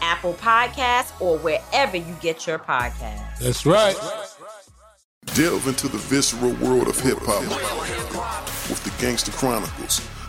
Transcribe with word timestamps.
Apple 0.00 0.34
Podcasts, 0.34 1.18
or 1.20 1.38
wherever 1.38 1.96
you 1.96 2.16
get 2.20 2.46
your 2.46 2.58
podcasts. 2.58 3.38
That's 3.38 3.66
right. 3.66 3.96
Delve 5.34 5.68
into 5.68 5.88
the 5.88 5.98
visceral 5.98 6.52
world 6.54 6.88
of 6.88 6.98
hip 6.98 7.18
hop 7.20 7.42
with 8.68 8.82
the 8.84 9.02
Gangster 9.02 9.32
Chronicles 9.32 10.00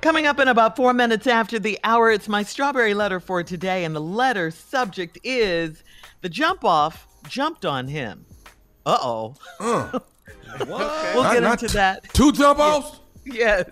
Coming 0.00 0.26
up 0.26 0.38
in 0.38 0.46
about 0.48 0.76
four 0.76 0.94
minutes 0.94 1.26
after 1.26 1.58
the 1.58 1.78
hour, 1.82 2.10
it's 2.10 2.28
my 2.28 2.42
strawberry 2.44 2.94
letter 2.94 3.18
for 3.18 3.42
today, 3.42 3.84
and 3.84 3.94
the 3.96 4.00
letter 4.00 4.50
subject 4.52 5.18
is 5.24 5.82
the 6.20 6.28
jump 6.28 6.64
off 6.64 7.06
jumped 7.28 7.64
on 7.66 7.88
him. 7.88 8.24
Uh 8.86 8.98
oh. 9.02 9.34
Uh, 10.60 11.12
we'll 11.14 11.22
Not- 11.24 11.34
get 11.34 11.42
into 11.64 11.74
that. 11.74 12.02
Two 12.14 12.32
jump 12.32 12.58
offs? 12.58 13.00
Yes. 13.26 13.68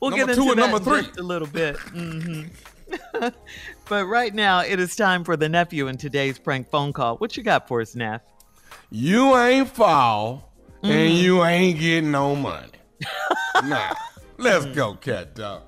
we'll 0.00 0.10
Number 0.10 0.26
get 0.26 0.34
two 0.34 0.40
into 0.42 0.50
and 0.50 0.58
that 0.58 0.70
number 0.72 0.76
in 0.78 0.82
three. 0.82 1.02
just 1.06 1.18
a 1.20 1.22
little 1.22 1.46
bit. 1.46 1.76
hmm 1.78 2.42
but 3.88 4.06
right 4.06 4.34
now, 4.34 4.60
it 4.60 4.80
is 4.80 4.96
time 4.96 5.22
for 5.22 5.36
the 5.36 5.48
nephew 5.48 5.86
in 5.86 5.96
today's 5.96 6.36
prank 6.38 6.68
phone 6.68 6.92
call. 6.92 7.16
What 7.18 7.36
you 7.36 7.44
got 7.44 7.68
for 7.68 7.80
us, 7.80 7.94
Neff? 7.94 8.22
You 8.90 9.36
ain't 9.36 9.68
fall, 9.68 10.52
and 10.82 10.92
Mm. 11.12 11.18
you 11.22 11.44
ain't 11.44 11.78
getting 11.78 12.10
no 12.10 12.34
money. 12.34 12.72
nah. 13.64 13.94
Let's 14.40 14.66
go, 14.66 14.94
cat 14.94 15.34
dog. 15.34 15.62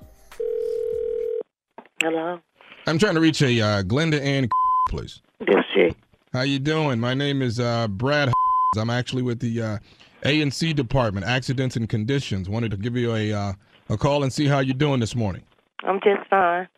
Hello, 2.01 2.39
I'm 2.87 2.97
trying 2.97 3.15
to 3.15 3.19
reach 3.19 3.41
a 3.41 3.59
uh, 3.59 3.83
Glenda 3.83 4.21
Ann, 4.21 4.47
please. 4.89 5.21
this 5.39 5.57
she. 5.73 5.93
How 6.31 6.43
you 6.43 6.57
doing? 6.57 6.97
My 6.97 7.13
name 7.13 7.41
is 7.41 7.59
uh, 7.59 7.89
Brad. 7.89 8.31
I'm 8.77 8.89
actually 8.89 9.23
with 9.23 9.39
the 9.41 9.61
uh, 9.61 9.77
A 10.23 10.41
and 10.41 10.53
C 10.53 10.71
department, 10.71 11.25
accidents 11.25 11.75
and 11.75 11.89
conditions. 11.89 12.47
Wanted 12.47 12.71
to 12.71 12.77
give 12.77 12.95
you 12.95 13.13
a 13.13 13.33
uh, 13.33 13.53
a 13.89 13.97
call 13.97 14.23
and 14.23 14.31
see 14.31 14.45
how 14.47 14.59
you're 14.59 14.73
doing 14.73 15.01
this 15.01 15.17
morning. 15.17 15.43
I'm 15.83 15.99
just 16.01 16.29
fine. 16.29 16.69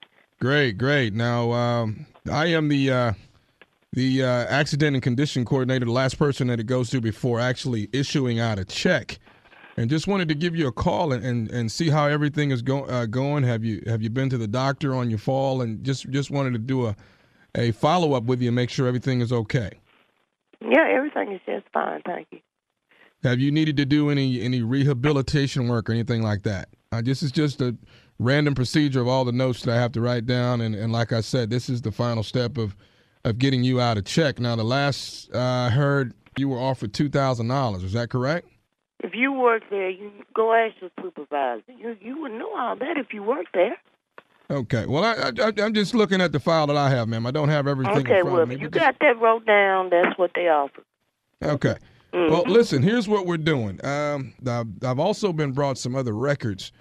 Great, 0.41 0.79
great. 0.79 1.13
Now 1.13 1.51
um, 1.51 2.07
I 2.31 2.47
am 2.47 2.69
the 2.69 2.89
uh, 2.91 3.13
the 3.91 4.23
uh, 4.23 4.45
accident 4.49 4.95
and 4.95 5.03
condition 5.03 5.45
coordinator, 5.45 5.85
the 5.85 5.91
last 5.91 6.17
person 6.17 6.47
that 6.47 6.59
it 6.59 6.65
goes 6.65 6.89
to 6.89 6.99
before 6.99 7.39
actually 7.39 7.87
issuing 7.93 8.39
out 8.39 8.57
a 8.57 8.65
check. 8.65 9.19
And 9.75 9.89
just 9.89 10.07
wanted 10.07 10.28
to 10.29 10.35
give 10.35 10.56
you 10.56 10.67
a 10.67 10.72
call 10.72 11.13
and, 11.13 11.25
and, 11.25 11.50
and 11.50 11.72
see 11.72 11.89
how 11.89 12.06
everything 12.06 12.51
is 12.51 12.61
go, 12.61 12.84
uh, 12.85 13.07
going. 13.07 13.44
Have 13.44 13.63
you 13.63 13.81
have 13.88 14.03
you 14.03 14.09
been 14.11 14.29
to 14.29 14.38
the 14.38 14.47
doctor 14.47 14.94
on 14.94 15.09
your 15.09 15.19
fall? 15.19 15.61
And 15.61 15.84
just 15.84 16.09
just 16.11 16.29
wanted 16.29 16.53
to 16.53 16.59
do 16.59 16.85
a 16.85 16.95
a 17.56 17.72
follow 17.72 18.13
up 18.13 18.25
with 18.25 18.41
you 18.41 18.50
and 18.50 18.56
make 18.56 18.69
sure 18.69 18.88
everything 18.88 19.22
is 19.22 19.31
okay. 19.31 19.72
Yeah, 20.62 20.88
everything 20.89 21.31
is 21.31 21.41
just 21.45 21.66
fine. 21.73 22.01
Thank 22.06 22.28
you. 22.31 22.39
Have 23.23 23.39
you 23.39 23.51
needed 23.51 23.78
to 23.78 23.85
do 23.85 24.09
any 24.09 24.41
any 24.41 24.62
rehabilitation 24.62 25.67
work 25.67 25.89
or 25.89 25.94
anything 25.94 26.22
like 26.22 26.44
that? 26.44 26.69
Uh, 26.91 27.01
this 27.01 27.23
is 27.23 27.31
just 27.31 27.62
a 27.62 27.75
random 28.19 28.53
procedure 28.53 29.01
of 29.01 29.07
all 29.07 29.25
the 29.25 29.31
notes 29.31 29.63
that 29.63 29.72
I 29.75 29.81
have 29.81 29.91
to 29.94 30.01
write 30.01 30.28
down, 30.28 30.62
and, 30.62 30.75
and 30.75 30.94
like 30.94 31.12
I 31.12 31.22
said, 31.22 31.50
this 31.50 31.67
is 31.67 31.81
the 31.81 31.91
final 31.91 32.22
step 32.22 32.57
of 32.57 32.75
of 33.25 33.39
getting 33.39 33.63
you 33.63 33.81
out 33.81 33.97
of 33.97 34.06
check. 34.06 34.39
Now, 34.39 34.56
the 34.56 34.63
last 34.63 35.33
uh, 35.33 35.39
I 35.39 35.69
heard, 35.69 36.13
you 36.38 36.50
were 36.50 36.59
offered 36.59 36.94
two 36.94 37.09
thousand 37.09 37.47
dollars. 37.47 37.83
Is 37.83 37.94
that 37.94 38.09
correct? 38.09 38.47
If 39.03 39.13
you 39.13 39.33
work 39.33 39.63
there, 39.69 39.89
you 39.89 40.11
go 40.33 40.53
ask 40.53 40.75
your 40.81 40.89
supervisor. 41.01 41.63
You 41.77 41.97
you 42.01 42.21
would 42.21 42.31
know 42.31 42.55
all 42.55 42.75
that 42.77 42.97
if 42.97 43.13
you 43.13 43.21
work 43.21 43.47
there. 43.53 43.77
Okay. 44.49 44.85
Well, 44.85 45.03
I, 45.03 45.31
I 45.41 45.51
I'm 45.61 45.73
just 45.73 45.93
looking 45.93 46.21
at 46.21 46.31
the 46.31 46.39
file 46.39 46.67
that 46.67 46.77
I 46.77 46.89
have, 46.89 47.07
ma'am. 47.07 47.25
I 47.27 47.31
don't 47.31 47.49
have 47.49 47.67
everything. 47.67 47.97
okay, 47.97 48.19
in 48.19 48.21
front 48.21 48.33
well, 48.33 48.43
of 48.43 48.49
me, 48.49 48.55
if 48.55 48.61
you 48.61 48.69
got 48.69 48.95
that 49.01 49.19
wrote 49.19 49.45
down, 49.45 49.89
that's 49.89 50.17
what 50.17 50.31
they 50.35 50.47
offer. 50.47 50.83
Okay. 51.41 51.75
Well, 52.13 52.44
listen, 52.45 52.83
here's 52.83 53.07
what 53.07 53.25
we're 53.25 53.38
doing. 53.38 53.83
Um, 53.83 54.33
I've, 54.47 54.67
I've 54.83 55.00
also 55.00 55.33
been 55.33 55.51
brought 55.51 55.79
some 55.79 55.95
other 55.95 56.13
records. 56.13 56.71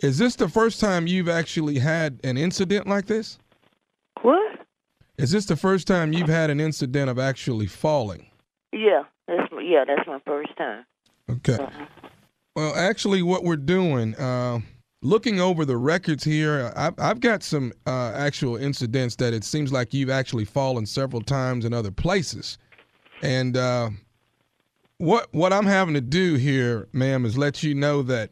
Is 0.00 0.18
this 0.18 0.34
the 0.34 0.48
first 0.48 0.80
time 0.80 1.06
you've 1.06 1.28
actually 1.28 1.78
had 1.78 2.18
an 2.24 2.36
incident 2.36 2.88
like 2.88 3.06
this? 3.06 3.38
What? 4.22 4.58
Is 5.16 5.30
this 5.30 5.46
the 5.46 5.54
first 5.54 5.86
time 5.86 6.12
you've 6.12 6.28
had 6.28 6.50
an 6.50 6.58
incident 6.58 7.08
of 7.08 7.20
actually 7.20 7.68
falling? 7.68 8.26
Yeah, 8.72 9.04
that's 9.28 9.48
yeah, 9.62 9.84
that's 9.86 10.08
my 10.08 10.18
first 10.26 10.56
time. 10.56 10.84
Okay. 11.30 11.58
Well, 12.56 12.74
actually, 12.74 13.22
what 13.22 13.44
we're 13.44 13.56
doing, 13.56 14.14
uh, 14.14 14.60
looking 15.02 15.40
over 15.40 15.64
the 15.64 15.76
records 15.76 16.22
here, 16.22 16.72
I've, 16.76 16.94
I've 16.98 17.20
got 17.20 17.42
some 17.42 17.72
uh, 17.86 18.12
actual 18.14 18.56
incidents 18.56 19.16
that 19.16 19.34
it 19.34 19.44
seems 19.44 19.72
like 19.72 19.92
you've 19.92 20.10
actually 20.10 20.44
fallen 20.44 20.86
several 20.86 21.22
times 21.22 21.64
in 21.64 21.72
other 21.72 21.90
places. 21.90 22.58
And 23.22 23.56
uh, 23.56 23.90
what 24.98 25.28
what 25.32 25.52
I'm 25.52 25.66
having 25.66 25.94
to 25.94 26.00
do 26.00 26.34
here, 26.34 26.88
ma'am, 26.92 27.24
is 27.24 27.36
let 27.38 27.62
you 27.62 27.74
know 27.74 28.02
that 28.02 28.30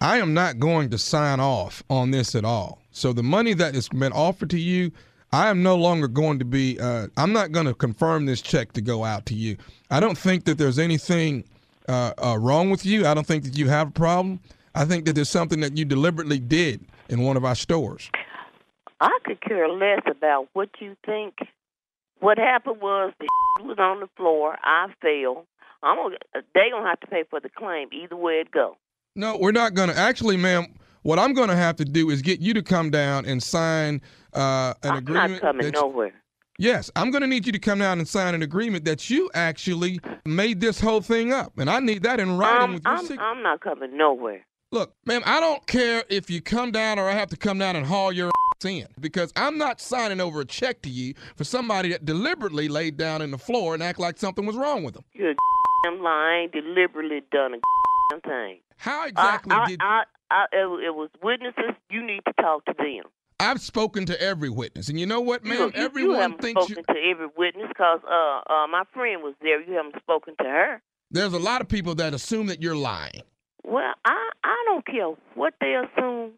I 0.00 0.18
am 0.18 0.34
not 0.34 0.58
going 0.58 0.90
to 0.90 0.98
sign 0.98 1.38
off 1.38 1.82
on 1.88 2.10
this 2.10 2.34
at 2.34 2.44
all. 2.44 2.80
So 2.90 3.12
the 3.12 3.22
money 3.22 3.54
that 3.54 3.74
has 3.74 3.88
been 3.88 4.12
offered 4.12 4.50
to 4.50 4.58
you, 4.58 4.90
I 5.32 5.48
am 5.48 5.62
no 5.62 5.76
longer 5.76 6.08
going 6.08 6.38
to 6.40 6.44
be. 6.44 6.80
Uh, 6.80 7.08
I'm 7.16 7.32
not 7.32 7.52
going 7.52 7.66
to 7.66 7.74
confirm 7.74 8.26
this 8.26 8.42
check 8.42 8.72
to 8.72 8.80
go 8.80 9.04
out 9.04 9.26
to 9.26 9.34
you. 9.34 9.56
I 9.90 10.00
don't 10.00 10.18
think 10.18 10.44
that 10.44 10.58
there's 10.58 10.78
anything 10.78 11.44
uh, 11.88 12.12
uh, 12.22 12.38
wrong 12.38 12.70
with 12.70 12.84
you. 12.86 13.06
I 13.06 13.14
don't 13.14 13.26
think 13.26 13.44
that 13.44 13.56
you 13.56 13.68
have 13.68 13.88
a 13.88 13.92
problem. 13.92 14.40
I 14.74 14.84
think 14.84 15.04
that 15.04 15.14
there's 15.14 15.28
something 15.28 15.60
that 15.60 15.76
you 15.76 15.84
deliberately 15.84 16.38
did 16.38 16.84
in 17.08 17.20
one 17.22 17.36
of 17.36 17.44
our 17.44 17.54
stores. 17.54 18.10
I 19.00 19.18
could 19.24 19.40
care 19.40 19.68
less 19.68 20.02
about 20.06 20.48
what 20.52 20.70
you 20.80 20.96
think. 21.04 21.34
What 22.20 22.38
happened 22.38 22.80
was 22.80 23.12
the 23.18 23.26
was 23.64 23.78
on 23.78 24.00
the 24.00 24.08
floor. 24.16 24.56
I 24.62 24.86
fell. 25.00 25.46
I'm 25.82 25.96
gonna. 25.96 26.16
They 26.54 26.70
gonna 26.70 26.88
have 26.88 27.00
to 27.00 27.06
pay 27.08 27.24
for 27.28 27.40
the 27.40 27.48
claim 27.48 27.88
either 27.92 28.16
way 28.16 28.34
it 28.34 28.50
go. 28.50 28.76
No, 29.16 29.36
we're 29.36 29.52
not 29.52 29.74
going 29.74 29.88
to. 29.90 29.98
Actually, 29.98 30.36
ma'am, 30.36 30.66
what 31.02 31.18
I'm 31.18 31.34
going 31.34 31.48
to 31.48 31.56
have 31.56 31.76
to 31.76 31.84
do 31.84 32.08
is 32.08 32.22
get 32.22 32.40
you 32.40 32.54
to 32.54 32.62
come 32.62 32.90
down 32.90 33.26
and 33.26 33.42
sign 33.42 34.00
uh, 34.32 34.74
an 34.82 34.92
I'm 34.92 34.98
agreement. 34.98 35.32
not 35.32 35.40
coming 35.40 35.70
nowhere. 35.72 36.14
Yes, 36.62 36.92
I'm 36.94 37.10
going 37.10 37.22
to 37.22 37.26
need 37.26 37.44
you 37.44 37.50
to 37.50 37.58
come 37.58 37.80
down 37.80 37.98
and 37.98 38.06
sign 38.06 38.36
an 38.36 38.42
agreement 38.42 38.84
that 38.84 39.10
you 39.10 39.28
actually 39.34 39.98
made 40.24 40.60
this 40.60 40.78
whole 40.78 41.00
thing 41.00 41.32
up, 41.32 41.58
and 41.58 41.68
I 41.68 41.80
need 41.80 42.04
that 42.04 42.20
in 42.20 42.38
writing 42.38 42.62
I'm, 42.62 42.74
with 42.74 42.84
your 42.84 42.92
I'm, 42.92 43.00
signature. 43.00 43.20
I'm 43.20 43.42
not 43.42 43.60
coming 43.60 43.96
nowhere. 43.96 44.46
Look, 44.70 44.94
ma'am, 45.04 45.22
I 45.26 45.40
don't 45.40 45.66
care 45.66 46.04
if 46.08 46.30
you 46.30 46.40
come 46.40 46.70
down 46.70 47.00
or 47.00 47.08
I 47.08 47.14
have 47.14 47.30
to 47.30 47.36
come 47.36 47.58
down 47.58 47.74
and 47.74 47.84
haul 47.84 48.12
your 48.12 48.28
ass 48.28 48.64
in 48.64 48.86
because 49.00 49.32
I'm 49.34 49.58
not 49.58 49.80
signing 49.80 50.20
over 50.20 50.42
a 50.42 50.44
check 50.44 50.82
to 50.82 50.88
you 50.88 51.14
for 51.34 51.42
somebody 51.42 51.88
that 51.88 52.04
deliberately 52.04 52.68
laid 52.68 52.96
down 52.96 53.22
in 53.22 53.32
the 53.32 53.38
floor 53.38 53.74
and 53.74 53.82
act 53.82 53.98
like 53.98 54.16
something 54.16 54.46
was 54.46 54.54
wrong 54.54 54.84
with 54.84 54.94
them. 54.94 55.02
You're 55.14 55.34
damn 55.82 56.00
lying. 56.00 56.50
Deliberately 56.52 57.22
done 57.32 57.54
a 57.54 57.58
damn 58.12 58.20
thing. 58.20 58.60
How 58.76 59.08
exactly 59.08 59.52
I, 59.52 59.62
I, 59.62 59.66
did 59.66 59.80
I, 59.82 60.02
I, 60.30 60.44
it 60.52 60.94
was 60.94 61.10
witnesses. 61.24 61.74
You 61.90 62.06
need 62.06 62.20
to 62.24 62.32
talk 62.40 62.64
to 62.66 62.74
them. 62.78 63.10
I've 63.42 63.60
spoken 63.60 64.06
to 64.06 64.20
every 64.22 64.48
witness, 64.50 64.88
and 64.88 64.98
you 64.98 65.06
know 65.06 65.20
what, 65.20 65.44
ma'am? 65.44 65.58
you, 65.58 65.64
you 65.66 65.72
Everyone 65.74 66.16
haven't 66.20 66.40
thinks 66.42 66.68
you, 66.68 66.74
spoken 66.76 66.94
to 66.94 67.00
every 67.10 67.26
witness 67.36 67.68
because 67.68 68.00
uh, 68.04 68.52
uh, 68.52 68.66
my 68.68 68.84
friend 68.94 69.22
was 69.22 69.34
there. 69.42 69.60
You 69.62 69.74
haven't 69.74 69.96
spoken 70.00 70.34
to 70.40 70.44
her. 70.44 70.82
there's 71.10 71.32
a 71.32 71.38
lot 71.38 71.60
of 71.60 71.68
people 71.68 71.94
that 71.96 72.14
assume 72.14 72.46
that 72.46 72.62
you're 72.62 72.76
lying. 72.76 73.22
Well, 73.64 73.92
I 74.04 74.30
I 74.44 74.64
don't 74.66 74.86
care 74.86 75.12
what 75.34 75.54
they 75.60 75.74
assume. 75.74 76.32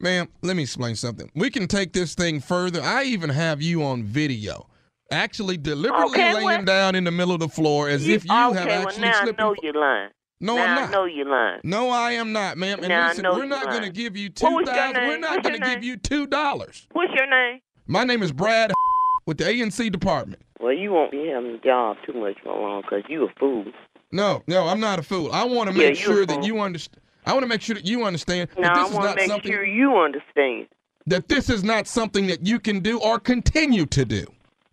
Ma'am, 0.00 0.28
let 0.42 0.56
me 0.56 0.62
explain 0.62 0.96
something. 0.96 1.30
We 1.34 1.50
can 1.50 1.66
take 1.66 1.92
this 1.92 2.14
thing 2.14 2.40
further. 2.40 2.80
I 2.82 3.04
even 3.04 3.28
have 3.30 3.60
you 3.60 3.82
on 3.84 4.02
video. 4.04 4.66
Actually, 5.12 5.56
deliberately 5.58 6.12
Okay, 6.12 6.34
laying 6.34 6.44
well- 6.46 6.64
down 6.64 6.94
in 6.94 7.04
the 7.04 7.10
middle 7.10 7.34
of 7.34 7.40
the 7.40 7.48
floor 7.48 7.88
as 7.88 8.06
You- 8.06 8.14
if 8.14 8.24
you 8.24 8.30
okay, 8.32 8.58
have 8.60 8.66
well 8.66 8.82
actually 8.88 9.02
now 9.02 9.18
I 9.20 9.22
slipped. 9.24 9.38
know 9.38 9.48
and- 9.50 9.58
you're 9.62 9.74
lying. 9.74 10.10
No, 10.40 10.56
now 10.56 10.62
I'm 10.64 10.70
I 10.70 10.80
not. 10.82 10.90
know 10.90 11.04
you're 11.04 11.28
lying. 11.28 11.60
No, 11.64 11.90
I 11.90 12.12
am 12.12 12.32
not, 12.32 12.56
ma'am. 12.56 12.78
And 12.80 12.88
Now 12.88 13.06
I 13.06 13.08
listen, 13.08 13.26
we're 13.30 13.44
not 13.44 13.66
going 13.66 13.82
to 13.82 13.90
give 13.90 14.16
you 14.16 14.30
two 14.30 14.46
was. 14.46 14.66
We're 14.68 15.18
not 15.18 15.42
going 15.42 15.60
to 15.60 15.66
give 15.66 15.84
you 15.84 15.96
two 15.96 16.26
dollars. 16.26 16.86
What's 16.92 17.12
your 17.14 17.26
name? 17.28 17.60
My 17.86 18.04
name 18.04 18.22
is 18.22 18.32
Brad 18.32 18.72
with 19.26 19.38
the 19.38 19.44
ANC 19.44 19.90
department. 19.92 20.42
Well, 20.58 20.72
you 20.72 20.92
won't 20.92 21.10
be 21.10 21.26
having 21.26 21.50
a 21.52 21.58
job 21.58 21.96
too 22.06 22.12
much 22.14 22.36
for 22.42 22.54
long 22.58 22.82
because 22.82 23.02
you 23.08 23.24
a 23.24 23.28
fool. 23.38 23.64
No, 24.12 24.42
no, 24.46 24.66
I'm 24.66 24.80
not 24.80 24.98
a 24.98 25.02
fool. 25.02 25.30
I 25.32 25.44
want 25.44 25.70
to 25.70 25.76
make 25.76 25.92
a 25.92 25.94
sure 25.96 26.24
that 26.26 26.42
you 26.42 26.60
understand. 26.60 27.02
I 27.26 27.32
want 27.32 27.42
to 27.44 27.48
make 27.48 27.60
sure 27.60 27.74
that 27.74 27.86
you 27.86 28.04
understand 28.04 28.48
Now 28.58 28.74
that 28.74 28.76
I 28.76 28.82
this 28.82 28.90
is 28.90 28.96
want 28.96 29.08
to 29.10 29.16
make 29.16 29.28
something 29.28 29.52
sure 29.52 29.64
you 29.64 29.96
understand. 29.96 30.66
that 31.06 31.28
this 31.28 31.48
is 31.50 31.62
not 31.62 31.86
something 31.86 32.26
that 32.28 32.46
you 32.46 32.58
can 32.58 32.80
do 32.80 32.98
or 32.98 33.18
continue 33.20 33.84
to 33.86 34.04
do. 34.04 34.24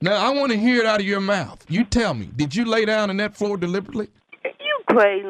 Now, 0.01 0.13
I 0.15 0.29
want 0.29 0.51
to 0.53 0.57
hear 0.57 0.79
it 0.79 0.85
out 0.85 0.99
of 1.01 1.05
your 1.05 1.19
mouth. 1.19 1.65
You 1.69 1.83
tell 1.83 2.13
me, 2.13 2.29
did 2.35 2.55
you 2.55 2.65
lay 2.65 2.85
down 2.85 3.09
on 3.09 3.17
that 3.17 3.35
floor 3.35 3.57
deliberately? 3.57 4.07
You 4.43 4.79
crazy 4.89 5.27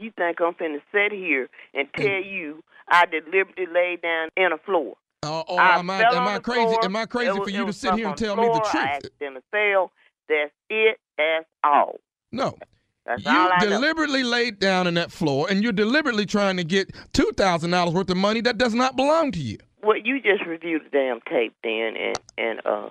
You 0.00 0.10
think 0.16 0.40
I'm 0.40 0.54
finna 0.54 0.80
sit 0.92 1.12
here 1.12 1.48
and 1.74 1.86
tell 1.94 2.06
you 2.06 2.62
I 2.88 3.04
deliberately 3.06 3.66
laid 3.72 4.02
down 4.02 4.28
in 4.36 4.52
a 4.52 4.58
floor? 4.58 4.96
Uh, 5.22 5.40
or 5.40 5.60
I 5.60 5.78
am 5.78 5.90
I 5.90 6.02
am 6.02 6.26
I 6.26 6.38
crazy? 6.38 6.64
floor. 6.64 6.84
Am 6.84 6.96
I 6.96 7.04
crazy 7.06 7.38
was- 7.38 7.44
for 7.44 7.50
you 7.50 7.66
to 7.66 7.72
sit 7.72 7.94
here 7.94 8.08
and 8.08 8.16
tell 8.16 8.36
the 8.36 8.42
me 8.42 8.48
the 8.48 8.60
truth? 8.60 8.74
I 8.74 8.96
accidentally 8.96 9.42
fell. 9.50 9.92
That's 10.28 10.52
it. 10.70 10.98
That's 11.18 11.46
all. 11.62 12.00
No. 12.32 12.56
That's 13.04 13.22
You 13.24 13.30
I 13.30 13.62
know. 13.64 13.70
deliberately 13.70 14.22
laid 14.22 14.58
down 14.58 14.86
on 14.86 14.94
that 14.94 15.10
floor, 15.10 15.46
and 15.50 15.62
you're 15.62 15.72
deliberately 15.72 16.24
trying 16.26 16.56
to 16.56 16.64
get 16.64 16.90
two 17.12 17.30
thousand 17.36 17.70
dollars 17.72 17.92
worth 17.94 18.08
of 18.10 18.16
money 18.16 18.40
that 18.42 18.56
does 18.56 18.74
not 18.74 18.96
belong 18.96 19.32
to 19.32 19.38
you. 19.40 19.58
Well, 19.82 19.96
you 19.98 20.20
just 20.20 20.46
review 20.46 20.78
the 20.78 20.88
damn 20.90 21.20
tape 21.28 21.54
then, 21.62 21.96
and 21.96 22.18
and 22.38 22.60
uh, 22.64 22.88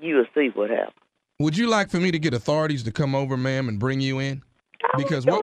you'll 0.00 0.26
see 0.34 0.48
what 0.52 0.70
happens. 0.70 0.94
Would 1.38 1.56
you 1.56 1.68
like 1.68 1.88
for 1.90 1.98
me 1.98 2.10
to 2.10 2.18
get 2.18 2.34
authorities 2.34 2.82
to 2.82 2.92
come 2.92 3.14
over, 3.14 3.36
ma'am, 3.36 3.68
and 3.68 3.78
bring 3.78 4.00
you 4.00 4.18
in? 4.18 4.42
Because 4.96 5.24
what? 5.24 5.42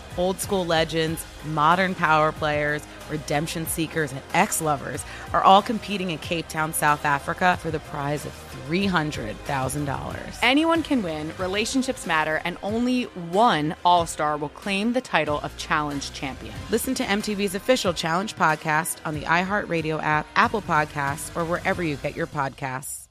Old 0.17 0.39
school 0.39 0.65
legends, 0.65 1.25
modern 1.45 1.95
power 1.95 2.31
players, 2.31 2.85
redemption 3.09 3.65
seekers, 3.65 4.11
and 4.11 4.21
ex 4.33 4.61
lovers 4.61 5.03
are 5.33 5.43
all 5.43 5.61
competing 5.61 6.11
in 6.11 6.17
Cape 6.17 6.47
Town, 6.47 6.73
South 6.73 7.05
Africa 7.05 7.57
for 7.61 7.71
the 7.71 7.79
prize 7.79 8.25
of 8.25 8.31
$300,000. 8.67 10.39
Anyone 10.41 10.83
can 10.83 11.01
win, 11.03 11.31
relationships 11.37 12.05
matter, 12.05 12.41
and 12.45 12.57
only 12.63 13.03
one 13.03 13.75
All 13.83 14.05
Star 14.05 14.37
will 14.37 14.49
claim 14.49 14.93
the 14.93 15.01
title 15.01 15.39
of 15.41 15.55
Challenge 15.57 16.11
Champion. 16.13 16.53
Listen 16.69 16.93
to 16.95 17.03
MTV's 17.03 17.55
official 17.55 17.93
Challenge 17.93 18.35
podcast 18.35 18.97
on 19.05 19.13
the 19.13 19.21
iHeartRadio 19.21 20.01
app, 20.01 20.25
Apple 20.35 20.61
Podcasts, 20.61 21.35
or 21.35 21.45
wherever 21.45 21.83
you 21.83 21.95
get 21.97 22.15
your 22.15 22.27
podcasts. 22.27 23.07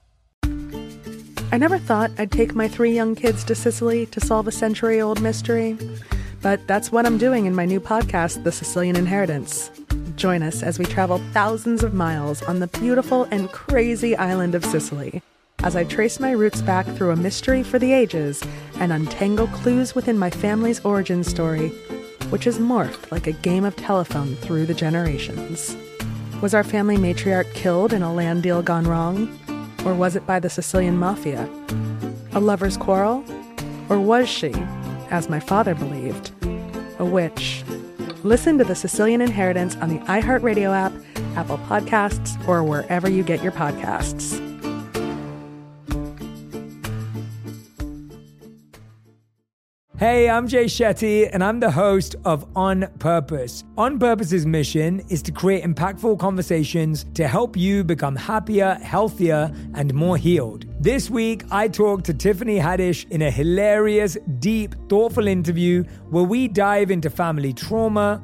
I 1.53 1.57
never 1.57 1.77
thought 1.77 2.11
I'd 2.17 2.31
take 2.31 2.55
my 2.55 2.69
three 2.69 2.93
young 2.95 3.13
kids 3.13 3.43
to 3.43 3.55
Sicily 3.55 4.05
to 4.07 4.21
solve 4.21 4.47
a 4.47 4.51
century 4.53 5.01
old 5.01 5.21
mystery. 5.21 5.77
But 6.41 6.65
that's 6.67 6.91
what 6.91 7.05
I'm 7.05 7.17
doing 7.17 7.45
in 7.45 7.55
my 7.55 7.65
new 7.65 7.79
podcast, 7.79 8.43
The 8.43 8.51
Sicilian 8.51 8.95
Inheritance. 8.95 9.69
Join 10.15 10.41
us 10.41 10.63
as 10.63 10.79
we 10.79 10.85
travel 10.85 11.19
thousands 11.33 11.83
of 11.83 11.93
miles 11.93 12.41
on 12.43 12.59
the 12.59 12.67
beautiful 12.67 13.23
and 13.31 13.51
crazy 13.51 14.15
island 14.15 14.55
of 14.55 14.65
Sicily 14.65 15.21
as 15.63 15.75
I 15.75 15.83
trace 15.83 16.19
my 16.19 16.31
roots 16.31 16.61
back 16.61 16.87
through 16.87 17.11
a 17.11 17.15
mystery 17.15 17.61
for 17.61 17.77
the 17.77 17.93
ages 17.93 18.43
and 18.75 18.91
untangle 18.91 19.47
clues 19.47 19.93
within 19.93 20.17
my 20.17 20.29
family's 20.29 20.79
origin 20.83 21.23
story, 21.23 21.69
which 22.31 22.45
has 22.45 22.57
morphed 22.57 23.11
like 23.11 23.27
a 23.27 23.31
game 23.31 23.63
of 23.63 23.75
telephone 23.75 24.35
through 24.37 24.65
the 24.65 24.73
generations. 24.73 25.77
Was 26.41 26.55
our 26.55 26.63
family 26.63 26.97
matriarch 26.97 27.53
killed 27.53 27.93
in 27.93 28.01
a 28.01 28.11
land 28.11 28.41
deal 28.41 28.63
gone 28.63 28.87
wrong? 28.87 29.37
Or 29.85 29.93
was 29.93 30.15
it 30.15 30.25
by 30.25 30.39
the 30.39 30.49
Sicilian 30.49 30.97
mafia? 30.97 31.47
A 32.33 32.39
lover's 32.39 32.77
quarrel? 32.77 33.23
Or 33.89 33.99
was 33.99 34.27
she, 34.27 34.53
as 35.11 35.29
my 35.29 35.39
father 35.39 35.75
believed, 35.75 36.31
a 36.99 37.05
witch? 37.05 37.63
Listen 38.23 38.57
to 38.57 38.63
The 38.63 38.75
Sicilian 38.75 39.21
Inheritance 39.21 39.75
on 39.77 39.89
the 39.89 39.99
iHeartRadio 40.05 40.73
app, 40.73 40.93
Apple 41.35 41.57
Podcasts, 41.59 42.47
or 42.47 42.63
wherever 42.63 43.09
you 43.09 43.23
get 43.23 43.43
your 43.43 43.51
podcasts. 43.51 44.39
Hey, 49.97 50.27
I'm 50.27 50.47
Jay 50.47 50.65
Shetty, 50.65 51.29
and 51.31 51.43
I'm 51.43 51.59
the 51.59 51.69
host 51.69 52.15
of 52.25 52.47
On 52.55 52.87
Purpose. 52.97 53.63
On 53.77 53.99
Purpose's 53.99 54.47
mission 54.47 54.99
is 55.09 55.21
to 55.21 55.31
create 55.31 55.63
impactful 55.63 56.17
conversations 56.17 57.05
to 57.13 57.27
help 57.27 57.55
you 57.55 57.83
become 57.83 58.15
happier, 58.15 58.79
healthier, 58.81 59.51
and 59.75 59.93
more 59.93 60.17
healed. 60.17 60.65
This 60.81 61.11
week, 61.11 61.43
I 61.51 61.67
talked 61.67 62.05
to 62.05 62.13
Tiffany 62.15 62.57
Haddish 62.57 63.07
in 63.11 63.21
a 63.21 63.29
hilarious, 63.29 64.17
deep, 64.39 64.73
thoughtful 64.89 65.27
interview 65.27 65.83
where 66.09 66.23
we 66.23 66.47
dive 66.47 66.89
into 66.89 67.11
family 67.11 67.53
trauma, 67.53 68.23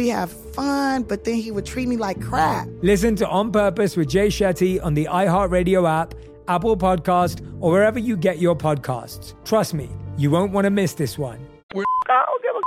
have 0.09 0.31
fun, 0.53 1.03
but 1.03 1.23
then 1.23 1.35
he 1.35 1.51
would 1.51 1.65
treat 1.65 1.87
me 1.87 1.97
like 1.97 2.21
crap. 2.21 2.67
Listen 2.81 3.15
to 3.17 3.27
On 3.27 3.51
Purpose 3.51 3.95
with 3.97 4.09
Jay 4.09 4.27
Shetty 4.27 4.83
on 4.83 4.93
the 4.93 5.05
iHeartRadio 5.05 5.87
app, 5.89 6.13
Apple 6.47 6.77
Podcast, 6.77 7.41
or 7.59 7.71
wherever 7.71 7.99
you 7.99 8.17
get 8.17 8.39
your 8.39 8.55
podcasts. 8.55 9.33
Trust 9.45 9.73
me, 9.73 9.89
you 10.17 10.29
won't 10.31 10.51
want 10.51 10.65
to 10.65 10.71
miss 10.71 10.93
this 10.93 11.17
one. 11.17 11.39
I 11.73 12.25
don't 12.25 12.41
give 12.43 12.55
a 12.55 12.61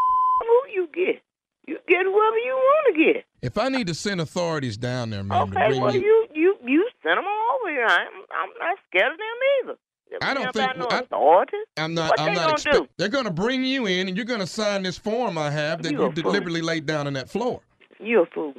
who 0.45 0.61
you 0.73 0.89
get. 0.95 1.23
You 1.67 1.79
get 1.89 2.05
whoever 2.05 2.39
you 2.39 2.55
want 2.55 2.97
to 2.97 3.05
get. 3.13 3.25
If 3.43 3.59
I 3.59 3.69
need 3.69 3.87
to 3.89 3.95
send 3.95 4.21
authorities 4.21 4.77
down 4.77 5.11
there, 5.11 5.23
man, 5.23 5.49
to 5.49 5.59
Okay, 5.59 5.69
bring 5.69 5.81
well 5.83 5.95
you, 5.95 6.01
you 6.01 6.27
you 6.35 6.57
you 6.67 6.89
send 7.03 7.19
them 7.19 7.25
all 7.27 7.59
over 7.61 7.71
here. 7.71 7.87
I'm 7.87 8.09
I'm 8.31 8.51
not 8.59 8.79
scared 8.89 9.13
of 9.13 9.19
them 9.19 9.27
either. 9.63 9.79
I 10.23 10.35
don't 10.35 10.53
think 10.53 10.75
about 10.77 10.93
I, 10.93 10.99
authority. 11.01 11.57
I'm 11.77 11.95
not. 11.95 12.11
What 12.11 12.21
I'm 12.21 12.27
they 12.27 12.35
not. 12.35 12.41
gonna 12.43 12.53
expect-? 12.53 12.99
They're 12.99 13.09
going 13.09 13.25
to 13.25 13.33
bring 13.33 13.65
you 13.65 13.87
in, 13.87 14.09
and 14.09 14.17
you're 14.17 14.27
going 14.27 14.41
to 14.41 14.47
sign 14.47 14.83
this 14.83 14.97
form 14.97 15.37
I 15.37 15.51
have 15.51 15.83
that 15.83 15.93
You 15.93 16.03
you, 16.03 16.13
deliberately 16.13 16.63
laid 16.63 16.87
down 16.87 17.07
on 17.07 17.15
that 17.15 17.29
floor. 17.29 17.61
You 17.99 18.23
a 18.23 18.27
fool. 18.27 18.55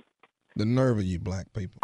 The 0.55 0.65
nerve 0.65 0.97
of 0.97 1.05
you, 1.05 1.19
black 1.19 1.51
people. 1.53 1.81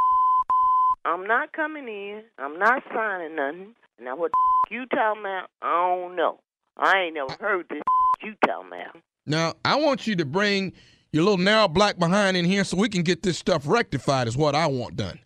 I'm 1.05 1.25
not 1.25 1.51
coming 1.53 1.87
in. 1.87 2.23
I'm 2.37 2.57
not 2.59 2.83
signing 2.93 3.35
nothing. 3.35 3.75
Now 3.99 4.15
what 4.15 4.31
you 4.69 4.85
talking 4.87 5.21
about? 5.21 5.49
I 5.61 5.87
don't 5.87 6.15
know. 6.15 6.39
I 6.77 6.99
ain't 6.99 7.15
never 7.15 7.35
heard 7.39 7.67
this 7.69 7.81
you 8.23 8.33
talking 8.45 8.67
about. 8.67 9.01
Now, 9.25 9.53
I 9.63 9.75
want 9.75 10.07
you 10.07 10.15
to 10.15 10.25
bring 10.25 10.73
your 11.11 11.23
little 11.23 11.37
narrow 11.37 11.67
black 11.67 11.99
behind 11.99 12.37
in 12.37 12.45
here 12.45 12.63
so 12.63 12.77
we 12.77 12.89
can 12.89 13.03
get 13.03 13.23
this 13.23 13.37
stuff 13.37 13.67
rectified. 13.67 14.27
Is 14.27 14.37
what 14.37 14.55
I 14.55 14.67
want 14.67 14.95
done. 14.95 15.19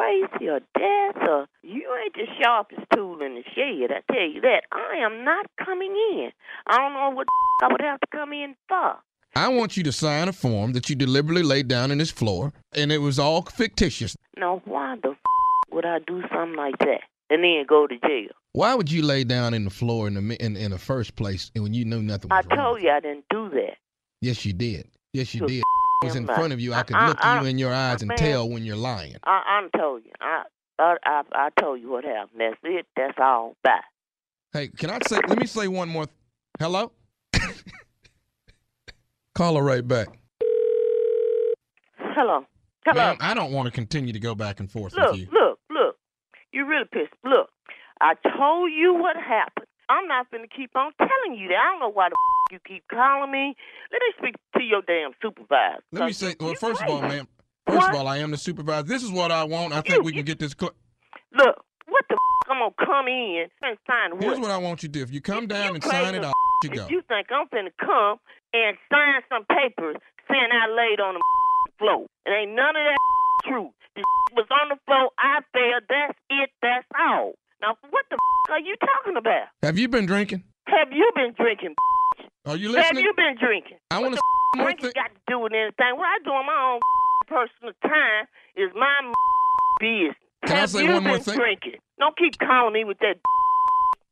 Crazy 0.00 0.48
or 0.48 0.60
deaf 0.60 1.22
or 1.28 1.46
you 1.62 1.86
ain't 2.02 2.14
the 2.14 2.26
sharpest 2.42 2.80
tool 2.94 3.20
in 3.20 3.34
the 3.34 3.42
shed? 3.54 3.90
I 3.92 4.12
tell 4.12 4.26
you 4.26 4.40
that. 4.40 4.62
I 4.72 4.96
am 5.04 5.24
not 5.24 5.44
coming 5.62 5.94
in. 6.12 6.30
I 6.66 6.78
don't 6.78 6.94
know 6.94 7.10
what 7.10 7.26
I 7.62 7.68
would 7.70 7.82
have 7.82 8.00
to 8.00 8.06
come 8.10 8.32
in 8.32 8.54
for. 8.66 8.94
I 9.36 9.48
want 9.48 9.76
you 9.76 9.82
to 9.82 9.92
sign 9.92 10.28
a 10.28 10.32
form 10.32 10.72
that 10.72 10.88
you 10.88 10.96
deliberately 10.96 11.42
laid 11.42 11.68
down 11.68 11.90
on 11.90 11.98
this 11.98 12.10
floor, 12.10 12.52
and 12.74 12.90
it 12.90 12.98
was 12.98 13.18
all 13.18 13.42
fictitious. 13.42 14.16
Now 14.38 14.62
why 14.64 14.96
the 15.02 15.14
would 15.70 15.84
I 15.84 15.98
do 16.06 16.22
something 16.34 16.56
like 16.56 16.78
that 16.78 17.02
and 17.28 17.44
then 17.44 17.64
go 17.68 17.86
to 17.86 17.98
jail? 17.98 18.30
Why 18.52 18.74
would 18.74 18.90
you 18.90 19.02
lay 19.02 19.24
down 19.24 19.52
in 19.52 19.64
the 19.64 19.70
floor 19.70 20.08
in 20.08 20.14
the 20.14 20.42
in, 20.42 20.56
in 20.56 20.70
the 20.70 20.78
first 20.78 21.14
place 21.14 21.50
and 21.54 21.62
when 21.62 21.74
you 21.74 21.84
knew 21.84 22.02
nothing 22.02 22.32
I 22.32 22.36
wrong? 22.36 22.58
told 22.58 22.82
you 22.82 22.90
I 22.90 23.00
didn't 23.00 23.26
do 23.28 23.50
that. 23.50 23.76
Yes, 24.22 24.46
you 24.46 24.54
did. 24.54 24.88
Yes, 25.12 25.34
you 25.34 25.46
did. 25.46 25.62
Was 26.02 26.16
in 26.16 26.24
right. 26.26 26.34
front 26.34 26.52
of 26.54 26.60
you. 26.60 26.72
I 26.72 26.82
could 26.82 26.96
I- 26.96 27.08
look 27.08 27.18
I- 27.24 27.40
you 27.42 27.46
in 27.46 27.58
your 27.58 27.72
eyes 27.74 28.00
and 28.02 28.08
man. 28.08 28.16
tell 28.18 28.48
when 28.48 28.64
you're 28.64 28.76
lying. 28.76 29.16
I 29.24 29.42
I 29.72 29.78
told 29.78 30.02
you. 30.04 30.12
I 30.20 30.44
I 30.78 30.96
I, 31.04 31.22
I 31.34 31.48
told 31.60 31.80
you 31.80 31.90
what 31.90 32.04
happened. 32.04 32.40
That's 32.40 32.56
it. 32.64 32.86
That's 32.96 33.18
all. 33.18 33.54
Bye. 33.62 33.80
Hey, 34.52 34.68
can 34.68 34.90
I 34.90 34.98
say? 35.06 35.18
Let 35.28 35.38
me 35.38 35.46
say 35.46 35.68
one 35.68 35.88
more. 35.88 36.06
th- 36.06 36.16
Hello. 36.58 36.92
Call 39.34 39.56
her 39.56 39.62
right 39.62 39.86
back. 39.86 40.08
Hello. 41.98 42.44
Hello. 42.84 42.96
Ma'am, 42.96 43.16
I 43.20 43.34
don't 43.34 43.52
want 43.52 43.66
to 43.66 43.70
continue 43.70 44.12
to 44.12 44.18
go 44.18 44.34
back 44.34 44.58
and 44.60 44.70
forth 44.70 44.94
Look, 44.94 45.12
with 45.12 45.20
you. 45.20 45.28
look, 45.32 45.58
look. 45.70 45.96
You 46.52 46.66
really 46.66 46.86
pissed. 46.92 47.12
Look, 47.24 47.48
I 48.00 48.14
told 48.38 48.72
you 48.72 48.94
what 48.94 49.16
happened. 49.16 49.66
I'm 49.88 50.06
not 50.08 50.30
going 50.30 50.42
to 50.42 50.48
keep 50.48 50.74
on 50.74 50.92
telling 50.98 51.38
you 51.38 51.48
that. 51.48 51.56
I 51.58 51.70
don't 51.72 51.80
know 51.80 51.90
why 51.90 52.08
the 52.08 52.16
you 52.50 52.58
keep 52.66 52.84
calling 52.88 53.30
me. 53.30 53.54
Let 53.92 54.00
me 54.00 54.12
speak 54.18 54.34
to 54.56 54.62
your 54.62 54.82
damn 54.82 55.12
supervisor. 55.22 55.82
Let 55.92 56.06
me 56.06 56.12
say. 56.12 56.34
Well, 56.38 56.50
you 56.50 56.56
first 56.56 56.82
of 56.82 56.88
all, 56.88 57.00
crazy. 57.00 57.16
ma'am. 57.16 57.28
First 57.66 57.88
of 57.90 57.94
all, 57.94 58.08
I 58.08 58.18
am 58.18 58.30
the 58.30 58.36
supervisor. 58.36 58.82
This 58.84 59.02
is 59.02 59.10
what 59.10 59.30
I 59.30 59.44
want. 59.44 59.72
I 59.72 59.80
think 59.80 60.04
we 60.04 60.12
can 60.12 60.24
get 60.24 60.38
this. 60.38 60.54
Cl- 60.58 60.74
Look, 61.32 61.64
what 61.86 62.04
the 62.08 62.16
I'm 62.48 62.58
going 62.58 62.70
to 62.76 62.84
come 62.84 63.06
in 63.06 63.46
and 63.62 63.78
sign 63.86 64.10
what? 64.12 64.22
Here's 64.24 64.40
what 64.40 64.50
I 64.50 64.58
want 64.58 64.82
you 64.82 64.88
to 64.88 64.92
do. 64.92 65.02
If 65.02 65.12
you 65.12 65.20
come 65.20 65.46
down 65.46 65.74
and 65.74 65.84
sign 65.84 66.14
it, 66.14 66.24
I'll 66.24 66.32
you 66.64 66.70
go. 66.70 66.84
If 66.84 66.90
you 66.90 67.02
think 67.06 67.28
I'm 67.30 67.46
finna 67.46 67.70
come 67.78 68.18
and 68.52 68.76
sign 68.90 69.22
some 69.28 69.44
papers 69.46 69.96
saying 70.28 70.50
I 70.50 70.66
laid 70.68 70.98
on 71.00 71.14
the 71.14 71.20
floor, 71.78 72.06
it 72.26 72.30
ain't 72.30 72.52
none 72.56 72.74
of 72.74 72.82
that 72.82 72.98
true. 73.48 73.70
The 73.94 74.02
was 74.34 74.46
on 74.50 74.68
the 74.70 74.78
floor. 74.86 75.10
I 75.18 75.40
fell. 75.52 75.80
That's 75.88 76.18
it. 76.30 76.50
That's 76.62 76.86
all. 76.98 77.34
Now, 77.60 77.76
what 77.90 78.04
the 78.10 78.18
are 78.50 78.58
you 78.60 78.74
talking 78.80 79.16
about? 79.16 79.46
Have 79.62 79.78
you 79.78 79.86
been 79.88 80.06
drinking? 80.06 80.42
Have 80.66 80.92
you 80.92 81.10
been 81.14 81.34
drinking? 81.38 81.74
Are 82.46 82.56
you 82.56 82.74
Have 82.74 82.96
you 82.98 83.12
been 83.16 83.36
drinking? 83.38 83.78
I 83.90 84.00
want 84.00 84.14
to. 84.14 84.20
Drinking 84.56 84.92
got 84.94 85.12
to 85.14 85.20
do 85.28 85.38
with 85.38 85.52
anything? 85.52 85.94
What 85.94 86.08
I 86.10 86.18
do 86.24 86.30
on 86.30 86.46
my 86.46 86.58
own 86.74 86.80
personal 87.28 87.72
time 87.86 88.26
is 88.56 88.70
my 88.74 88.90
business. 89.78 90.16
Can 90.46 90.56
I 90.56 90.66
say 90.66 90.84
you 90.84 90.92
one 90.92 91.04
more 91.04 91.18
thing? 91.20 91.36
Drinking. 91.36 91.78
Don't 92.00 92.16
keep 92.18 92.34
calling 92.40 92.72
me 92.74 92.84
with 92.84 92.98
that. 92.98 93.20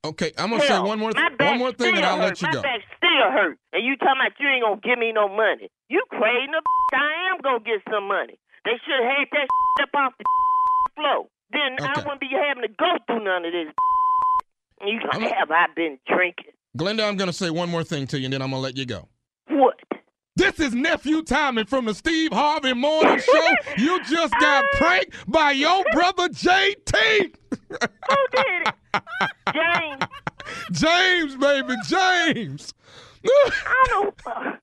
Okay, 0.04 0.30
I'm 0.38 0.50
gonna 0.50 0.62
say 0.62 0.78
one 0.78 0.98
more. 1.00 1.10
my 1.16 1.28
Th- 1.36 1.50
one 1.50 1.58
more 1.58 1.72
thing, 1.72 1.96
and 1.96 2.04
I'll 2.06 2.18
let 2.18 2.38
hurt. 2.38 2.42
you 2.42 2.48
my 2.48 2.54
go. 2.54 2.62
back 2.62 2.80
still 2.96 3.28
hurt, 3.34 3.58
and 3.72 3.82
you 3.84 3.96
talking 3.96 4.20
about 4.22 4.38
you 4.38 4.46
ain't 4.46 4.62
gonna 4.62 4.80
give 4.84 4.98
me 4.98 5.10
no 5.10 5.26
money. 5.26 5.68
You 5.88 6.04
crazy? 6.08 6.46
The 6.52 6.62
I 6.94 7.34
am 7.34 7.40
gonna 7.42 7.64
get 7.64 7.82
some 7.90 8.06
money. 8.06 8.38
They 8.64 8.78
should 8.86 8.94
have 9.02 9.10
had 9.10 9.26
that 9.34 9.48
up 9.82 9.90
off 9.98 10.12
the 10.18 10.24
floor. 10.94 11.26
Then 11.50 11.82
I 11.82 11.98
wouldn't 11.98 12.20
be 12.20 12.30
having 12.30 12.62
to 12.62 12.70
go 12.70 12.94
through 13.08 13.24
none 13.24 13.44
of 13.44 13.52
this. 13.52 13.72
You 14.86 15.00
gonna 15.10 15.34
have 15.34 15.50
I 15.50 15.66
been 15.74 15.98
drinking? 16.06 16.54
Glenda, 16.76 17.08
I'm 17.08 17.16
gonna 17.16 17.32
say 17.32 17.50
one 17.50 17.70
more 17.70 17.84
thing 17.84 18.06
to 18.08 18.18
you, 18.18 18.26
and 18.26 18.34
then 18.34 18.42
I'm 18.42 18.50
gonna 18.50 18.62
let 18.62 18.76
you 18.76 18.86
go. 18.86 19.08
What? 19.48 19.76
This 20.36 20.60
is 20.60 20.72
nephew 20.74 21.22
Tommy 21.22 21.64
from 21.64 21.86
the 21.86 21.94
Steve 21.94 22.32
Harvey 22.32 22.72
Morning 22.72 23.18
Show. 23.18 23.54
you 23.78 23.98
just 24.04 24.32
got 24.34 24.64
ah. 24.64 24.76
pranked 24.76 25.14
by 25.26 25.50
your 25.52 25.82
brother 25.92 26.28
JT. 26.28 27.34
Who 27.50 27.76
did 28.32 28.68
it? 28.68 28.74
James. 29.52 30.02
James, 30.72 31.36
baby, 31.36 31.74
James. 31.86 32.74
I 33.24 33.86
don't 33.88 34.26
know. 34.26 34.52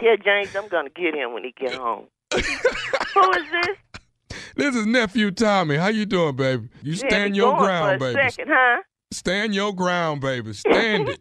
Yeah, 0.00 0.14
James, 0.14 0.54
I'm 0.54 0.68
gonna 0.68 0.90
get 0.90 1.12
him 1.12 1.32
when 1.32 1.42
he 1.42 1.52
get 1.58 1.74
home. 1.74 2.06
Who 2.32 2.40
is 2.40 3.50
this? 3.50 4.38
This 4.54 4.76
is 4.76 4.86
nephew 4.86 5.32
Tommy. 5.32 5.76
How 5.76 5.88
you 5.88 6.06
doing, 6.06 6.36
baby? 6.36 6.68
You 6.82 6.92
Yeah, 6.92 7.08
stand 7.08 7.32
be 7.32 7.38
your 7.38 7.50
going 7.50 7.64
ground, 7.64 8.00
for 8.00 8.10
a 8.10 8.14
baby. 8.14 8.30
Second, 8.30 8.52
huh? 8.52 8.82
Stand 9.10 9.54
your 9.54 9.74
ground, 9.74 10.20
baby. 10.20 10.52
Stand 10.52 11.08
it. 11.08 11.20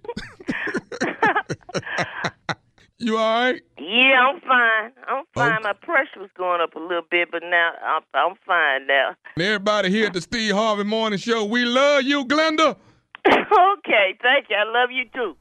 you 2.97 3.17
all 3.17 3.43
right? 3.43 3.61
Yeah, 3.79 4.27
I'm 4.27 4.41
fine. 4.41 4.91
I'm 5.07 5.23
fine. 5.33 5.61
My 5.63 5.73
pressure 5.73 6.19
was 6.19 6.29
going 6.37 6.59
up 6.61 6.75
a 6.75 6.79
little 6.79 7.03
bit, 7.09 7.29
but 7.31 7.43
now 7.43 7.71
I'm 7.85 8.01
I'm 8.13 8.35
fine 8.45 8.87
now. 8.87 9.15
And 9.35 9.43
everybody 9.45 9.89
here 9.89 10.07
at 10.07 10.13
the 10.13 10.21
Steve 10.21 10.53
Harvey 10.53 10.83
Morning 10.83 11.17
Show, 11.17 11.45
we 11.45 11.63
love 11.63 12.03
you, 12.03 12.25
Glenda. 12.25 12.75
okay, 13.27 14.17
thank 14.21 14.49
you. 14.49 14.55
I 14.57 14.63
love 14.65 14.91
you 14.91 15.05
too. 15.13 15.37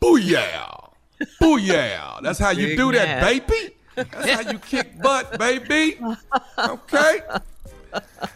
Booyah! 0.00 0.90
Booyah! 1.40 2.20
That's 2.22 2.38
how 2.38 2.50
you 2.50 2.68
Big 2.68 2.78
do 2.78 2.92
that, 2.92 3.22
man. 3.22 3.40
baby. 3.40 3.74
That's 3.94 4.30
how 4.30 4.50
you 4.50 4.58
kick 4.58 5.00
butt, 5.00 5.38
baby. 5.38 5.98
Okay? 6.58 7.20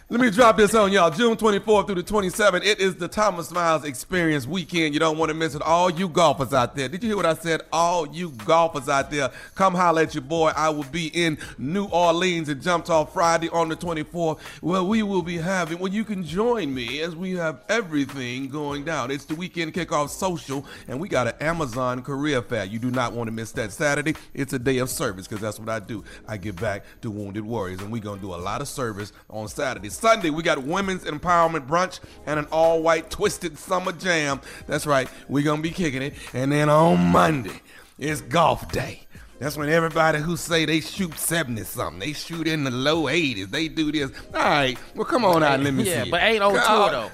Let 0.09 0.19
me 0.19 0.29
drop 0.29 0.57
this 0.57 0.75
on 0.75 0.91
y'all. 0.91 1.09
June 1.09 1.37
24th 1.37 1.85
through 1.85 1.95
the 1.95 2.03
27th. 2.03 2.65
It 2.65 2.79
is 2.79 2.95
the 2.95 3.07
Thomas 3.07 3.49
Miles 3.49 3.85
Experience 3.85 4.45
weekend. 4.45 4.93
You 4.93 4.99
don't 4.99 5.17
want 5.17 5.29
to 5.29 5.33
miss 5.33 5.55
it. 5.55 5.61
All 5.61 5.89
you 5.89 6.09
golfers 6.09 6.53
out 6.53 6.75
there. 6.75 6.89
Did 6.89 7.01
you 7.01 7.09
hear 7.09 7.15
what 7.15 7.25
I 7.25 7.33
said? 7.33 7.61
All 7.71 8.07
you 8.07 8.31
golfers 8.45 8.89
out 8.89 9.09
there. 9.09 9.31
Come 9.55 9.73
holler 9.73 10.01
at 10.01 10.13
your 10.13 10.23
boy. 10.23 10.51
I 10.55 10.69
will 10.69 10.83
be 10.83 11.07
in 11.07 11.37
New 11.57 11.85
Orleans 11.85 12.49
and 12.49 12.61
jumped 12.61 12.89
off 12.89 13.13
Friday 13.13 13.49
on 13.49 13.69
the 13.69 13.75
24th. 13.75 14.39
Well, 14.61 14.85
we 14.85 15.01
will 15.03 15.21
be 15.21 15.37
having, 15.37 15.79
well, 15.79 15.91
you 15.91 16.03
can 16.03 16.25
join 16.25 16.73
me 16.73 17.01
as 17.01 17.15
we 17.15 17.31
have 17.35 17.61
everything 17.69 18.49
going 18.49 18.83
down. 18.83 19.11
It's 19.11 19.25
the 19.25 19.35
weekend 19.35 19.73
kickoff 19.73 20.09
social, 20.09 20.65
and 20.87 20.99
we 20.99 21.07
got 21.07 21.27
an 21.27 21.35
Amazon 21.39 22.01
career 22.01 22.41
fair. 22.41 22.65
You 22.65 22.79
do 22.79 22.91
not 22.91 23.13
want 23.13 23.27
to 23.27 23.31
miss 23.31 23.53
that 23.53 23.71
Saturday. 23.71 24.15
It's 24.33 24.53
a 24.53 24.59
day 24.59 24.79
of 24.79 24.89
service 24.89 25.27
because 25.27 25.41
that's 25.41 25.59
what 25.59 25.69
I 25.69 25.79
do. 25.79 26.03
I 26.27 26.37
give 26.37 26.57
back 26.57 26.83
to 27.01 27.11
wounded 27.11 27.45
warriors, 27.45 27.81
and 27.81 27.91
we're 27.91 28.01
going 28.01 28.19
to 28.19 28.25
do 28.25 28.33
a 28.33 28.35
lot 28.35 28.61
of 28.61 28.67
service 28.67 29.13
on 29.29 29.47
Saturday. 29.51 29.89
Sunday, 29.89 30.29
we 30.29 30.43
got 30.43 30.63
women's 30.63 31.03
empowerment 31.03 31.67
brunch 31.67 31.99
and 32.25 32.39
an 32.39 32.47
all-white 32.51 33.09
twisted 33.09 33.57
summer 33.57 33.91
jam. 33.91 34.41
That's 34.67 34.85
right. 34.85 35.09
We're 35.29 35.43
going 35.43 35.61
to 35.61 35.63
be 35.63 35.71
kicking 35.71 36.01
it. 36.01 36.13
And 36.33 36.51
then 36.51 36.69
on 36.69 36.99
Monday, 37.11 37.61
it's 37.99 38.21
golf 38.21 38.71
day. 38.71 39.07
That's 39.41 39.57
when 39.57 39.69
everybody 39.69 40.19
who 40.19 40.37
say 40.37 40.65
they 40.65 40.81
shoot 40.81 41.17
70 41.17 41.63
something, 41.63 41.99
they 41.99 42.13
shoot 42.13 42.47
in 42.47 42.63
the 42.63 42.69
low 42.69 43.05
80s, 43.05 43.49
they 43.49 43.67
do 43.69 43.91
this. 43.91 44.11
All 44.35 44.39
right, 44.39 44.77
well, 44.93 45.03
come 45.05 45.25
on 45.25 45.41
out 45.41 45.55
and 45.55 45.63
let 45.63 45.73
me 45.73 45.83
Yeah, 45.83 46.03
see. 46.03 46.09
it. 46.09 46.11
but 46.11 46.21
ain't 46.21 46.43
on 46.43 46.55
Uh, 46.55 46.67
tour, 46.67 46.91
though. 46.91 47.11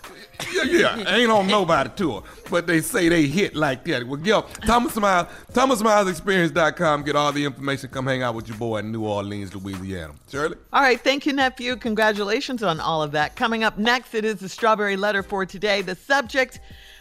Yeah, 0.54 0.98
yeah, 0.98 1.16
ain't 1.16 1.32
on 1.32 1.48
nobody 1.48 1.90
tour, 1.96 2.24
but 2.50 2.68
they 2.68 2.82
say 2.82 3.08
they 3.08 3.28
hit 3.28 3.56
like 3.56 3.86
that. 3.86 4.06
Well, 4.06 4.20
yo, 4.20 4.42
Thomas 4.66 4.96
Miles, 4.98 5.28
ThomasMilesExperience.com. 5.54 7.04
Get 7.04 7.16
all 7.16 7.32
the 7.32 7.46
information. 7.46 7.90
Come 7.90 8.08
hang 8.08 8.24
out 8.24 8.36
with 8.36 8.50
your 8.50 8.58
boy 8.58 8.80
in 8.80 8.92
New 8.92 9.06
Orleans, 9.06 9.56
Louisiana. 9.56 10.14
Shirley? 10.30 10.58
All 10.74 10.82
right, 10.82 11.00
thank 11.00 11.26
you, 11.26 11.32
nephew. 11.34 11.76
Congratulations 11.78 12.62
on 12.62 12.80
all 12.82 13.02
of 13.02 13.14
that. 13.14 13.36
Coming 13.38 13.64
up 13.64 13.78
next, 13.78 14.14
it 14.14 14.26
is 14.26 14.36
the 14.42 14.50
strawberry 14.50 14.98
letter 14.98 15.24
for 15.24 15.46
today. 15.46 15.82
The 15.82 15.96
subject, 15.96 16.60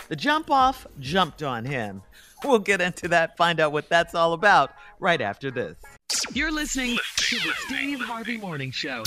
the 0.09 0.17
jump 0.17 0.51
off, 0.51 0.87
jumped 1.01 1.43
on 1.43 1.65
him. 1.65 2.03
We'll 2.45 2.59
get 2.59 2.81
into 2.81 3.09
that, 3.09 3.37
find 3.37 3.61
out 3.61 3.73
what 3.73 3.89
that's 3.89 4.15
all 4.15 4.33
about 4.33 4.73
right 5.01 5.21
after 5.21 5.51
this. 5.51 5.77
You're 6.33 6.53
listening 6.53 6.99
to 7.17 7.37
the 7.37 7.53
Steve 7.67 8.01
Harvey 8.01 8.37
Morning 8.37 8.71
Show. 8.71 9.03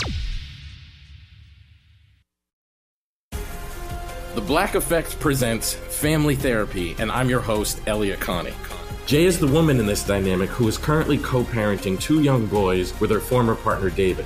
The 4.35 4.41
Black 4.41 4.75
Effect 4.75 5.19
presents 5.19 5.73
Family 5.73 6.35
Therapy, 6.35 6.95
and 6.99 7.11
I'm 7.11 7.29
your 7.29 7.41
host, 7.41 7.81
Elliott 7.87 8.19
Connie. 8.19 8.53
Jay 9.05 9.25
is 9.25 9.39
the 9.39 9.47
woman 9.47 9.79
in 9.79 9.87
this 9.87 10.05
dynamic 10.05 10.49
who 10.49 10.67
is 10.67 10.77
currently 10.77 11.17
co 11.17 11.43
parenting 11.43 11.99
two 11.99 12.21
young 12.21 12.45
boys 12.45 12.97
with 12.99 13.09
her 13.09 13.19
former 13.19 13.55
partner, 13.55 13.89
David. 13.89 14.25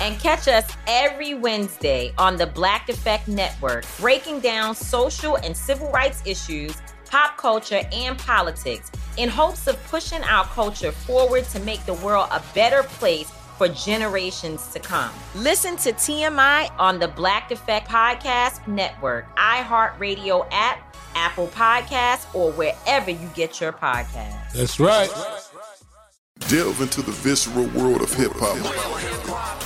And 0.00 0.18
catch 0.20 0.46
us 0.46 0.70
every 0.86 1.34
Wednesday 1.34 2.12
on 2.18 2.36
the 2.36 2.46
Black 2.46 2.88
Effect 2.88 3.28
Network, 3.28 3.84
breaking 3.98 4.40
down 4.40 4.74
social 4.74 5.36
and 5.36 5.56
civil 5.56 5.90
rights 5.90 6.22
issues, 6.26 6.76
pop 7.10 7.38
culture, 7.38 7.82
and 7.92 8.18
politics 8.18 8.90
in 9.16 9.28
hopes 9.28 9.66
of 9.66 9.82
pushing 9.84 10.22
our 10.24 10.44
culture 10.44 10.92
forward 10.92 11.44
to 11.44 11.60
make 11.60 11.84
the 11.86 11.94
world 11.94 12.28
a 12.30 12.42
better 12.54 12.82
place 12.82 13.32
for 13.56 13.68
generations 13.68 14.68
to 14.68 14.78
come. 14.78 15.10
Listen 15.34 15.76
to 15.76 15.92
TMI 15.92 16.70
on 16.78 16.98
the 16.98 17.08
Black 17.08 17.50
Effect 17.50 17.88
Podcast 17.88 18.66
Network, 18.68 19.34
iHeartRadio 19.36 20.46
app, 20.52 20.94
Apple 21.14 21.48
Podcasts, 21.48 22.32
or 22.34 22.52
wherever 22.52 23.10
you 23.10 23.30
get 23.34 23.62
your 23.62 23.72
podcasts. 23.72 24.52
That's 24.52 24.78
right. 24.78 25.08
Delve 26.40 26.82
into 26.82 27.00
the 27.00 27.12
visceral 27.12 27.66
world 27.68 28.02
of 28.02 28.12
hip 28.12 28.32
hop 28.34 29.65